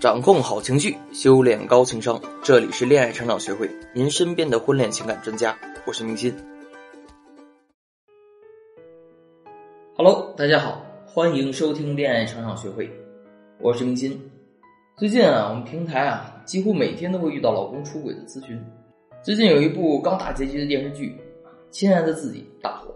[0.00, 2.18] 掌控好情绪，修炼高情商。
[2.42, 5.54] 这里是恋爱成长学会，您身边的婚恋情感专家。
[5.86, 6.34] 我是明鑫。
[9.94, 12.90] Hello，大家好，欢迎收听恋爱成长学会，
[13.58, 14.18] 我是明鑫。
[14.96, 18.58] 最近啊，我们平台啊，几乎每天都会遇到老公出轨的咨询。
[19.22, 21.08] 最近有一部刚大结局的电视剧
[21.70, 22.86] 《亲爱的自己》大火，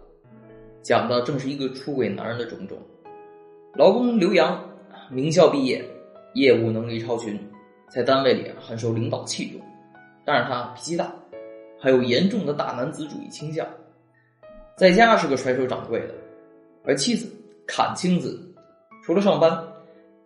[0.81, 2.79] 讲的正是一个出轨男人的种种。
[3.75, 4.59] 老公刘洋，
[5.11, 5.85] 名校毕业。
[6.35, 7.39] 业务能力超群，
[7.89, 9.61] 在单位里啊很受领导器重，
[10.25, 11.13] 但是他脾气大，
[11.81, 13.67] 还有严重的大男子主义倾向，
[14.77, 16.15] 在家是个甩手掌柜的，
[16.85, 17.31] 而妻子
[17.69, 18.39] 阚清子，
[19.03, 19.57] 除了上班、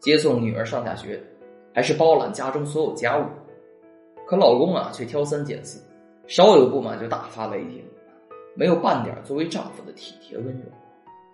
[0.00, 1.22] 接送女儿上下学，
[1.74, 3.24] 还是包揽家中所有家务，
[4.27, 5.78] 可老公啊却挑三拣四，
[6.27, 7.84] 稍有不满就大发雷霆，
[8.54, 10.64] 没有半点作为丈夫的体贴温柔。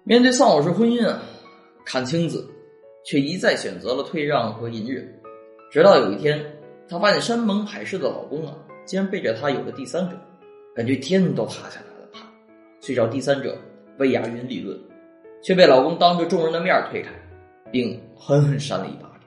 [0.03, 1.23] 面对丧偶式婚姻啊，
[1.87, 2.51] 阚清子。
[3.05, 5.07] 却一再选择了退让和隐忍，
[5.71, 6.43] 直到有一天，
[6.89, 10.17] 她发现山盟海誓的老公啊，竟然背着她有了第三者，
[10.75, 12.09] 感觉天都塌下来了。
[12.13, 12.21] 她
[12.81, 13.59] 去找第三者
[13.99, 14.79] 魏亚云理论，
[15.43, 17.11] 却被老公当着众人的面推开，
[17.71, 19.21] 并狠狠扇了一巴掌。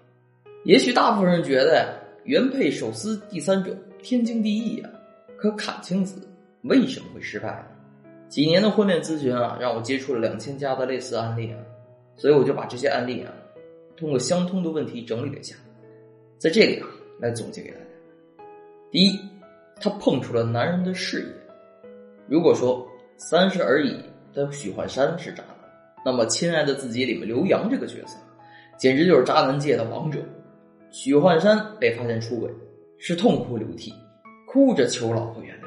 [0.63, 4.89] 也许大部分人觉得原配手撕第三者天经地义啊，
[5.37, 6.27] 可阚清子
[6.63, 8.11] 为什么会失败呢？
[8.27, 11.59] 几年的婚恋咨询啊，让我接触了两千家的类似案例啊，
[12.15, 13.31] 所以我就把这些案例啊。
[13.97, 15.55] 通过相通的问题整理了一下，
[16.37, 16.87] 在这里啊，
[17.19, 17.83] 来总结给大家。
[18.91, 19.19] 第一，
[19.81, 21.25] 他碰触了男人的事业。
[22.27, 22.87] 如果说
[23.17, 23.99] 三十而已
[24.33, 25.55] 的许幻山是渣男，
[26.05, 28.17] 那么《亲爱的自己》里面刘洋这个角色，
[28.77, 30.19] 简直就是渣男界的王者。
[30.91, 32.49] 许幻山被发现出轨，
[32.97, 33.91] 是痛哭流涕，
[34.47, 35.63] 哭着求老婆原谅。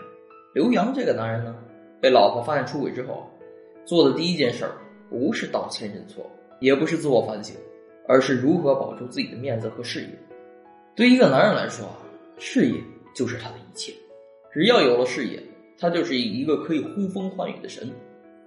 [0.55, 1.56] 刘洋这个男人呢，
[2.01, 3.28] 被老婆发现出轨之后，
[3.84, 4.73] 做的第一件事儿
[5.11, 6.25] 不是道歉认错，
[6.61, 7.56] 也不是自我反省。
[8.11, 10.08] 而是如何保住自己的面子和事业。
[10.97, 11.97] 对一个男人来说啊，
[12.39, 12.75] 事业
[13.14, 13.92] 就是他的一切。
[14.52, 15.41] 只要有了事业，
[15.78, 17.89] 他就是一个可以呼风唤雨的神。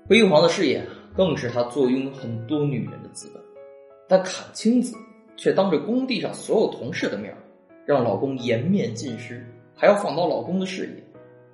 [0.06, 3.42] 辉煌的事业更是他坐拥很多女人的资本。
[4.06, 4.98] 但阚清子
[5.38, 7.34] 却当着工地上所有同事的面，
[7.86, 11.04] 让老公颜面尽失，还要放倒老公的事业。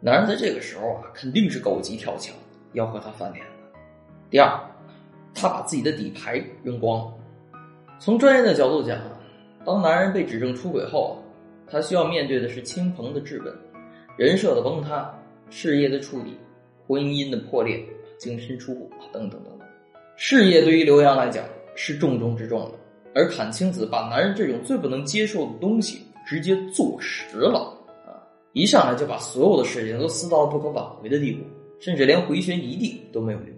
[0.01, 2.35] 男人在这个时候啊，肯定是狗急跳墙，
[2.73, 3.79] 要和他翻脸的。
[4.31, 4.59] 第二，
[5.35, 7.13] 他把自己的底牌扔光了。
[7.99, 8.97] 从专业的角度讲，
[9.65, 11.21] 当男人被指证出轨后，
[11.67, 13.53] 他需要面对的是亲朋的质问、
[14.17, 15.13] 人设的崩塌、
[15.49, 16.37] 事业的处理、
[16.87, 17.83] 婚姻的破裂、
[18.17, 19.67] 净身出户等等等等。
[20.15, 21.43] 事业对于刘洋来讲
[21.75, 22.77] 是重中之重的，
[23.13, 27.77] 而阚清子把男人这种最不能接受的东西直接坐实了
[28.07, 28.15] 啊！
[28.53, 31.43] 一上来就把所有的事情都撕到了不可挽回的地步，
[31.81, 33.53] 甚至连回旋余地都没有留。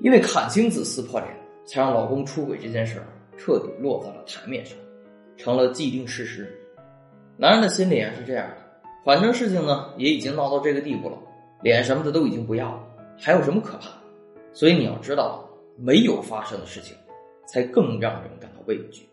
[0.00, 1.32] 因为阚清子撕破脸，
[1.64, 3.06] 才让老公出轨这件事儿。
[3.38, 4.76] 彻底落在了台面上，
[5.36, 6.52] 成了既定事实。
[7.36, 8.56] 男人的心理啊是这样的：
[9.04, 11.16] 反正事情呢也已经闹到这个地步了，
[11.62, 12.84] 脸什么的都已经不要了，
[13.16, 13.88] 还有什么可怕？
[14.52, 16.96] 所以你要知道，没有发生的事情，
[17.46, 19.08] 才更让人感到畏惧。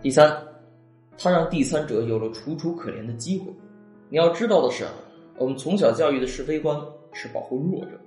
[0.00, 0.40] 第三，
[1.18, 3.46] 他让第三者有了楚楚可怜的机会。
[4.08, 4.84] 你要知道的是，
[5.36, 6.80] 我们从小教育的是非观
[7.12, 7.98] 是保护弱者，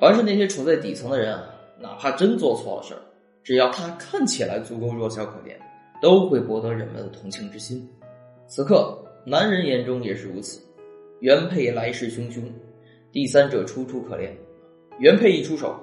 [0.00, 3.00] 凡是那些处在底层的人啊，哪怕真做错了事儿。
[3.48, 5.56] 只要他看起来足够弱小可怜，
[6.02, 7.88] 都会博得人们的同情之心。
[8.46, 10.60] 此刻，男人眼中也是如此。
[11.20, 12.42] 原配来势汹汹，
[13.10, 14.28] 第三者楚楚可怜。
[14.98, 15.74] 原配一出手，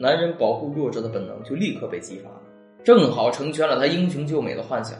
[0.00, 2.42] 男人保护弱者的本能就立刻被激发了，
[2.82, 4.98] 正好成全了他英雄救美的幻想。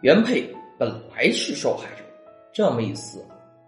[0.00, 2.02] 原配本来是受害者，
[2.50, 3.22] 这么一撕，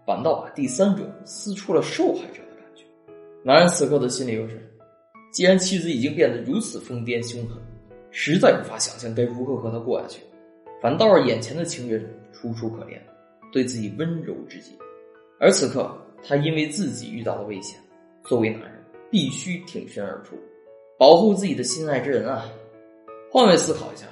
[0.07, 2.83] 反倒把第三者撕出了受害者的感觉。
[3.43, 4.75] 男人此刻的心里又是：
[5.31, 7.61] 既然妻子已经变得如此疯癫凶狠。
[8.17, 10.21] 实在无法想象该如何和他过下去，
[10.81, 12.97] 反倒是眼前的情人楚楚可怜，
[13.51, 14.71] 对自己温柔至极。
[15.37, 15.93] 而此刻，
[16.23, 17.77] 他因为自己遇到了危险，
[18.23, 18.71] 作为男人
[19.11, 20.37] 必须挺身而出，
[20.97, 22.49] 保护自己的心爱之人啊！
[23.29, 24.07] 换位思考一下，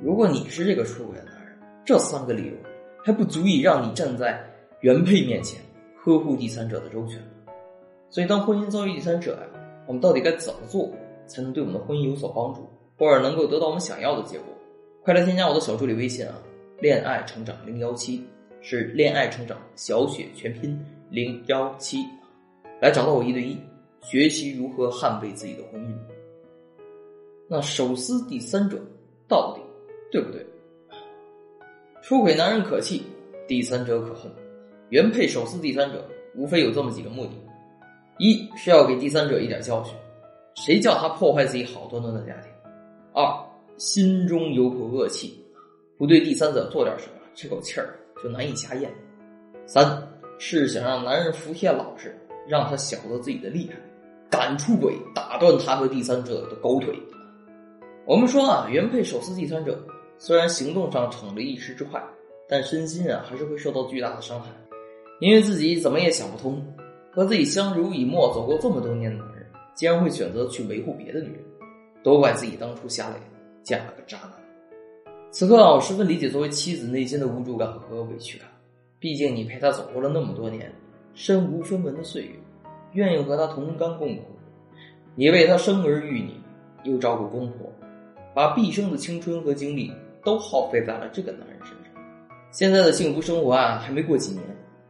[0.00, 2.52] 如果你是这个出轨的男人，这三个理由
[3.04, 4.40] 还不足以让你站在
[4.82, 5.60] 原配面前
[5.96, 7.20] 呵护第三者的周全。
[8.08, 9.40] 所以，当婚姻遭遇第三者呀，
[9.88, 10.88] 我们到底该怎么做
[11.26, 12.70] 才能对我们的婚姻有所帮助？
[12.98, 14.46] 或者能够得到我们想要的结果，
[15.04, 16.34] 快来添加我的小助理微信啊！
[16.80, 18.24] 恋爱成长零幺七
[18.60, 20.78] 是恋爱成长小雪全拼
[21.08, 21.98] 零幺七，
[22.80, 23.56] 来找到我一对一
[24.00, 25.94] 学习如何捍卫自己的婚姻。
[27.48, 28.78] 那手撕第三者
[29.26, 29.62] 到底
[30.10, 30.44] 对不对？
[32.02, 33.02] 出轨男人可气，
[33.46, 34.30] 第三者可恨。
[34.90, 36.04] 原配手撕第三者，
[36.34, 37.30] 无非有这么几个目的：
[38.18, 39.94] 一是要给第三者一点教训，
[40.54, 42.50] 谁叫他破坏自己好端端的家庭。
[43.18, 43.36] 二
[43.78, 45.44] 心中有口恶气，
[45.96, 48.88] 不对第三者做点什么，这口气儿就难以下咽。
[49.66, 50.00] 三
[50.38, 52.16] 是想让男人服帖老实，
[52.46, 53.74] 让他晓得自己的厉害，
[54.30, 56.96] 敢出轨，打断他和第三者的狗腿。
[58.06, 59.84] 我们说啊，原配手撕第三者，
[60.16, 62.00] 虽然行动上逞了一时之快，
[62.48, 64.48] 但身心啊还是会受到巨大的伤害，
[65.18, 66.64] 因为自己怎么也想不通，
[67.10, 69.44] 和自己相濡以沫走过这么多年的男人，
[69.74, 71.42] 竟然会选择去维护别的女人，
[72.08, 73.22] 都怪自己当初瞎了眼，
[73.62, 74.32] 嫁了个渣男。
[75.30, 78.48] 此刻，我十分理解作为妻子内心的无助感和委屈感。
[78.98, 80.72] 毕竟你陪他走过了那么多年
[81.12, 82.30] 身无分文的岁月，
[82.94, 84.22] 愿意和他同甘共苦。
[85.16, 86.32] 你为他生儿育女，
[86.82, 87.70] 又照顾公婆，
[88.34, 89.92] 把毕生的青春和精力
[90.24, 92.02] 都耗费在了这个男人身上。
[92.50, 94.42] 现在的幸福生活啊，还没过几年，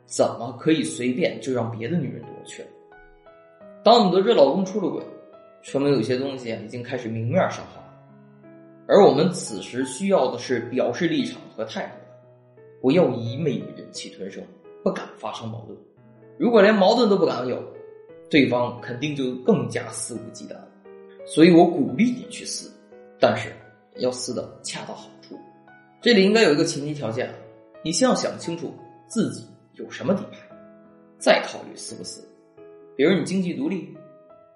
[0.07, 2.69] 怎么可以随便就让别的女人夺去了？
[3.83, 5.03] 当我们得知老公出了轨，
[5.69, 7.85] 说明有些东西已经开始明面上化，
[8.87, 11.93] 而我们此时需要的是表示立场和态度。
[12.81, 14.43] 不要一昧的忍气吞声，
[14.83, 15.79] 不敢发生矛盾。
[16.39, 17.63] 如果连矛盾都不敢有，
[18.31, 20.57] 对方肯定就更加肆无忌惮。
[21.27, 22.73] 所以我鼓励你去撕，
[23.21, 23.53] 但是
[23.97, 25.37] 要撕的恰到好处。
[26.01, 27.31] 这里应该有一个前提条件：
[27.85, 28.73] 你先要想清楚
[29.07, 29.45] 自己
[29.75, 30.39] 有什么底牌，
[31.19, 32.27] 再考虑撕不撕。
[32.97, 33.95] 比如你经济独立，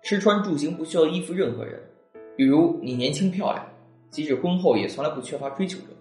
[0.02, 1.80] 吃穿住行不需要依附任何人；
[2.36, 3.64] 比如你年轻漂亮，
[4.10, 5.94] 即使婚后也从来不缺乏追求者；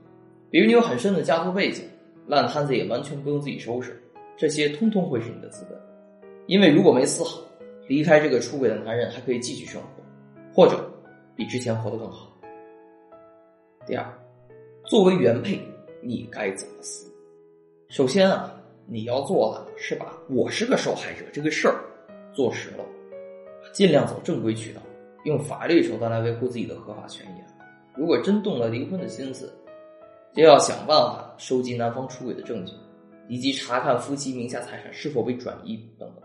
[0.49, 1.85] 比如你有很深的家族背景。
[2.27, 3.99] 烂摊子也完全不用自己收拾，
[4.37, 5.77] 这些通通会是你的资本。
[6.45, 7.41] 因为如果没撕好，
[7.87, 9.87] 离开这个出轨的男人还可以继续生活，
[10.53, 10.87] 或者
[11.35, 12.31] 比之前活得更好。
[13.87, 14.05] 第二，
[14.85, 15.59] 作为原配，
[16.01, 17.11] 你该怎么撕？
[17.89, 18.55] 首先啊，
[18.85, 21.83] 你要做的是把我是个受害者这个事儿
[22.33, 22.85] 做实了，
[23.71, 24.81] 尽量走正规渠道，
[25.23, 27.41] 用法律手段来维护自己的合法权益。
[27.95, 29.53] 如果真动了离婚的心思，
[30.33, 32.73] 就要想办法收集男方出轨的证据，
[33.27, 36.23] 以及查看夫妻名下财产是否被转移等等。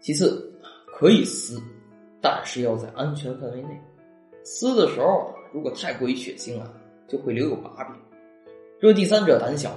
[0.00, 0.52] 其次，
[0.86, 1.58] 可以撕，
[2.20, 3.80] 但是要在安全范围内。
[4.42, 6.70] 撕的时候，如果太过于血腥啊，
[7.08, 7.96] 就会留有把柄。
[8.78, 9.72] 若第三者胆小，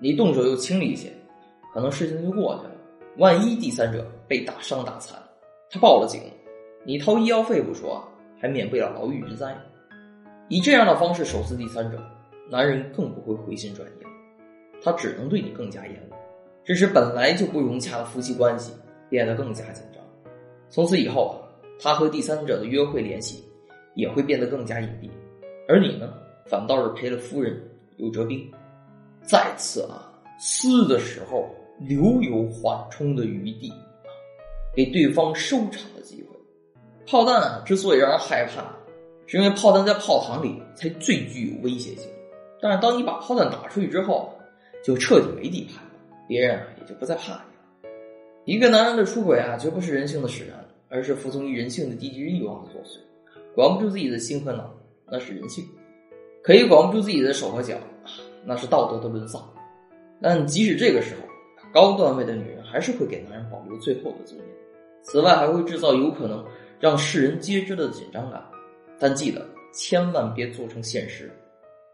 [0.00, 1.12] 你动手又轻了一些，
[1.74, 2.72] 可能事情就过去了。
[3.18, 5.18] 万一第三者被打伤打残，
[5.70, 6.20] 他报了警，
[6.84, 8.02] 你掏医药费不说，
[8.40, 9.56] 还免不了牢狱之灾。
[10.48, 11.98] 以这样的方式手撕第三者。
[12.48, 14.10] 男人更不会回心转意了，
[14.80, 16.14] 他只能对你更加严厉，
[16.64, 18.72] 这使本来就不融洽的夫妻关系
[19.08, 20.00] 变得更加紧张。
[20.70, 21.42] 从此以后啊，
[21.80, 23.44] 他和第三者的约会联系
[23.96, 25.10] 也会变得更加隐蔽，
[25.66, 26.14] 而你呢，
[26.44, 27.60] 反倒是赔了夫人
[27.96, 28.48] 又折兵。
[29.22, 30.08] 再次啊，
[30.38, 33.72] 撕的时候留有缓冲的余地，
[34.76, 36.36] 给对方收场的机会。
[37.06, 38.62] 炮弹啊，之所以让人害怕，
[39.26, 42.08] 是因为炮弹在炮膛里才最具有威胁性。
[42.60, 44.32] 但是当你把炮弹打出去之后，
[44.84, 45.90] 就彻底没底牌了，
[46.28, 47.94] 别人啊也就不再怕你了。
[48.44, 52.98] 一个男人的出轨啊，绝不是人性的使然，而是服从于人性的低级欲望的作祟。
[53.54, 54.70] 管不住自己的心和脑，
[55.10, 55.64] 那是人性；
[56.42, 57.76] 可以管不住自己的手和脚，
[58.44, 59.42] 那是道德的沦丧。
[60.20, 61.22] 但即使这个时候，
[61.72, 64.48] 高段位的女人还是会给男人保留最后的尊严。
[65.06, 66.44] 此外，还会制造有可能
[66.80, 68.44] 让世人皆知的紧张感。
[68.98, 71.30] 但记得千万别做成现实。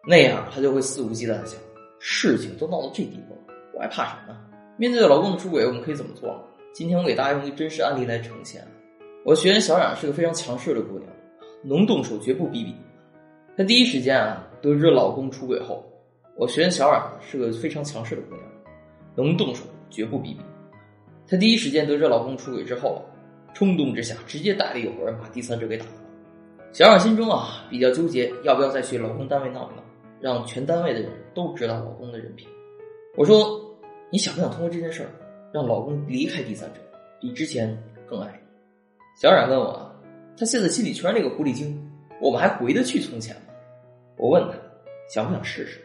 [0.08, 1.60] 那样，他就会肆无忌惮的想，
[1.98, 4.40] 事情都闹到这地步了，我还怕什么呢？
[4.78, 6.42] 面对老公的出轨，我们可以怎么做？
[6.72, 8.66] 今天我给大家用一个真实案例来呈现。
[9.26, 11.12] 我学员小冉是个非常强势的姑娘，
[11.62, 12.74] 能动手绝不逼逼。
[13.58, 15.84] 她第一时间啊得知老公出轨后，
[16.34, 18.44] 我学员小冉是个非常强势的姑娘，
[19.14, 20.40] 能动手绝不逼逼。
[21.32, 23.02] 她第一时间得知老公出轨之后，
[23.54, 25.92] 冲动之下直接带了一伙人把第三者给打了。
[26.72, 29.82] 小冉心中啊比较纠结，要不要再去老公单位闹一闹。
[30.20, 32.46] 让全单位的人都知道老公的人品。
[33.16, 33.58] 我说
[34.12, 35.08] ：“你想不想通过这件事儿，
[35.54, 36.80] 让老公离开第三者，
[37.18, 37.74] 比之前
[38.06, 38.48] 更爱你？”
[39.18, 39.90] 小冉问我
[40.36, 43.42] ：“他现在心里全是那个狐狸精，我们还回得去从前吗？”
[44.18, 44.50] 我问他
[45.08, 45.80] ：“想不想试试？”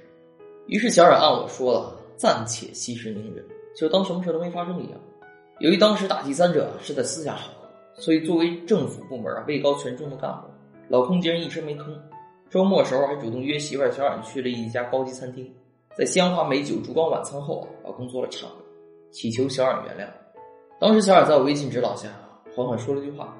[0.68, 3.44] 于是小冉按我说了，暂且息事宁人，
[3.76, 5.00] 就当什么事都没发生一样。
[5.60, 10.48] 由于当时打第三者是在私下场合，所以作为政府部门位高权重的干部，
[10.88, 11.86] 老公竟然一声没吭。
[12.50, 15.52] 周末时候还主动约媳妇小冉去了一家高级餐厅，
[15.98, 18.64] 在鲜花美酒烛光晚餐后，老公做了忏悔，
[19.12, 20.08] 祈求小冉原谅。
[20.80, 22.08] 当时小冉在我微信指导下，
[22.56, 23.36] 缓缓说了句话：“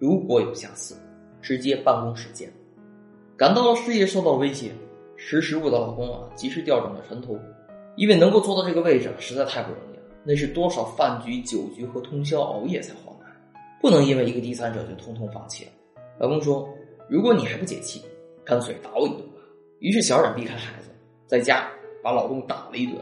[0.00, 0.96] 如果有下次，
[1.42, 2.50] 直接办公室见。”
[3.36, 4.72] 感到了事业受到威胁，
[5.14, 7.38] 识时务的老公啊，及时调转了船头，
[7.96, 9.93] 因为能够做到这个位置实在太不容易，
[10.24, 13.26] 那是多少饭局、酒局和通宵熬夜才换来，
[13.80, 15.70] 不能因为一个第三者就通通放弃了。
[16.18, 16.68] 老公说
[17.08, 18.02] ：“如果你还不解气。”
[18.46, 19.40] 干脆打我一顿吧。
[19.78, 20.90] 于是小冉避开孩子，
[21.26, 21.66] 在家
[22.02, 22.96] 把老公打了一顿。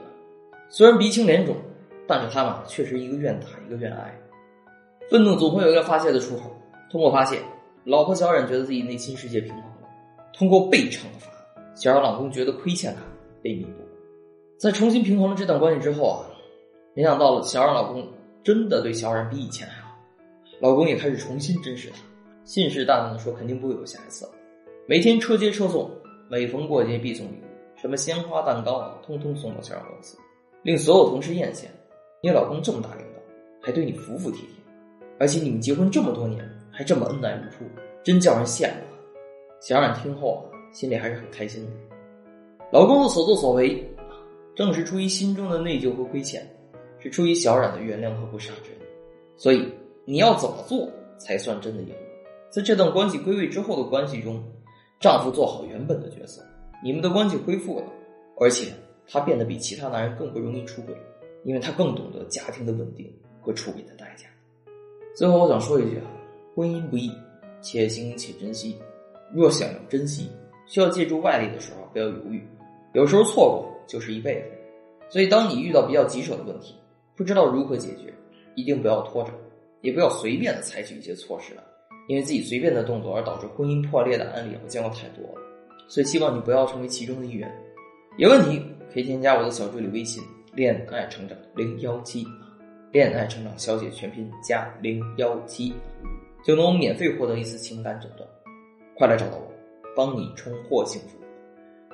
[0.68, 1.56] 虽然鼻青脸肿，
[2.06, 4.16] 但是他们确实一个愿打一个愿挨。
[5.10, 6.42] 愤怒总会有一个发泄的出口，
[6.92, 7.40] 通过发泄，
[7.82, 9.88] 老婆小冉觉得自己内心世界平衡了；
[10.32, 11.28] 通过被惩罚，
[11.74, 13.00] 想让老公觉得亏欠她
[13.42, 13.82] 被弥补。
[14.60, 16.30] 在重新平衡了这段关系之后啊，
[16.94, 18.06] 没想到了小冉老公
[18.42, 19.96] 真的对小冉比以前还好，
[20.60, 21.96] 老公也开始重新珍视她，
[22.44, 24.32] 信誓旦旦的说肯定不会有下一次了。
[24.86, 25.90] 每天车接车送，
[26.28, 30.18] 每逢过节必送礼物，什么鲜花蛋糕啊，通通送到小冉公司，
[30.62, 31.64] 令所有同事艳羡。
[32.22, 33.22] 你老公这么大领导，
[33.62, 34.48] 还对你服服帖帖，
[35.18, 37.64] 而且你们结婚这么多年，还这么恩爱如初，
[38.04, 39.00] 真叫人羡慕啊！
[39.62, 41.70] 小冉听后啊，心里还是很开心的。
[42.70, 43.82] 老公的所作所为。
[44.54, 46.46] 正是出于心中的内疚和亏欠，
[47.02, 48.78] 是出于小冉的原谅和不杀之恩。
[49.36, 49.66] 所以
[50.04, 51.92] 你要怎么做才算真的赢？
[52.50, 54.42] 在这段关系归位之后的关系中，
[55.00, 56.42] 丈夫做好原本的角色，
[56.82, 57.86] 你们的关系恢复了，
[58.38, 58.72] 而且
[59.08, 60.94] 他变得比其他男人更不容易出轨，
[61.44, 64.26] 因为他更懂得家庭的稳定和出轨的代价。
[65.16, 66.06] 最后我想说一句啊，
[66.54, 67.10] 婚姻不易，
[67.60, 68.76] 且行且珍惜。
[69.34, 70.30] 若想要珍惜，
[70.66, 72.46] 需要借助外力的时候不要犹豫，
[72.92, 73.68] 有时候错过。
[73.84, 74.46] 就是一辈子，
[75.10, 76.76] 所以当你遇到比较棘手的问题，
[77.16, 78.12] 不知道如何解决，
[78.54, 79.30] 一定不要拖着，
[79.80, 81.62] 也不要随便的采取一些措施了，
[82.08, 85.42] 因为自己随便的动作而导致婚姻破裂的案例我见过太多了，
[85.88, 87.50] 所以希望你不要成为其中的一员。
[88.16, 90.22] 有问题可以添加我的小助理微信
[90.54, 92.26] “恋爱成长零幺七”，
[92.92, 95.72] 恋爱成长小姐全拼加零幺七，
[96.44, 98.28] 就能免费获得一次情感诊断，
[98.96, 99.52] 快来找到我，
[99.96, 101.18] 帮你重获幸福。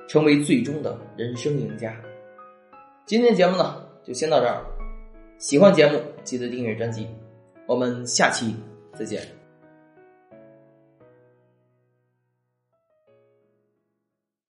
[0.08, 1.94] 成为最终的人生赢家。
[3.04, 4.64] 今天节目呢，就先到这儿。
[5.38, 7.06] 喜欢节目，记得订阅专辑。
[7.64, 8.56] 我们下期
[8.98, 9.37] 再见。